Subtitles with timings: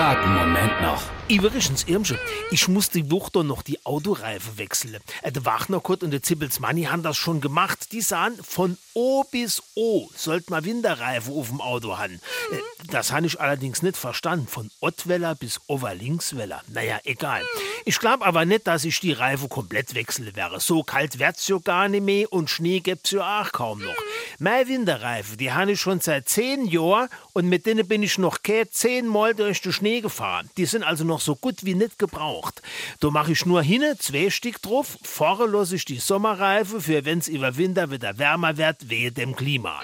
[0.00, 1.02] einen Moment noch.
[1.28, 2.18] Übrigens, Irmsche,
[2.50, 4.98] ich muss die Woche noch die Autoreife wechseln.
[5.24, 7.92] Der Wachnerkurt und der Zippels Manni haben das schon gemacht.
[7.92, 12.20] Die sahen von O bis O, sollt mal Winterreife auf dem Auto haben.
[12.52, 12.56] Äh,
[12.90, 14.46] das habe ich allerdings nicht verstanden.
[14.46, 16.62] Von Ottweller bis Overlinksweller.
[16.68, 17.42] Naja, egal.
[17.86, 20.60] Ich glaube aber nicht, dass ich die Reife komplett wechseln wäre.
[20.60, 23.96] So kalt wird's ja gar nicht mehr und Schnee gibt's ja auch kaum noch.
[24.38, 28.42] Meine Winterreife, die habe ich schon seit zehn Jahren und mit denen bin ich noch
[28.42, 30.48] kein zehnmal durch den Schnee gefahren.
[30.56, 32.62] Die sind also noch so gut wie nicht gebraucht.
[33.00, 37.26] Da mache ich nur hinne zwei Stück drauf, vorne lasse ich die Sommerreife, für wenn's
[37.26, 39.80] über Winter wieder wärmer wird, wehe dem Klima.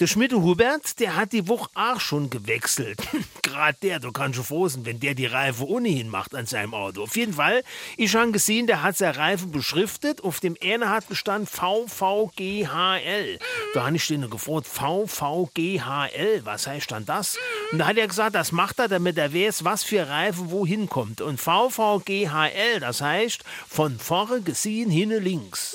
[0.00, 3.00] Der Schmidt Hubert, der hat die Woche auch schon gewechselt.
[3.42, 7.02] Gerade der, du kannst schon frosen, wenn der die Reife ohnehin macht an seinem Auto.
[7.02, 7.64] Auf jeden Fall,
[7.96, 10.22] ich habe gesehen, der hat seine Reife beschriftet.
[10.22, 13.40] Auf dem einen hat gestanden VVGHL.
[13.74, 17.36] Da habe ich den gefragt, VVGHL, was heißt dann das?
[17.72, 20.88] Und da hat er gesagt, das macht er, damit er weiß, was für Reife wohin
[20.88, 21.20] kommt.
[21.20, 25.74] Und VVGHL, das heißt, von vorne gesehen hinne links.